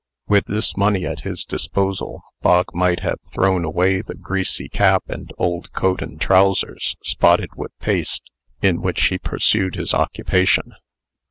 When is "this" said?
0.47-0.75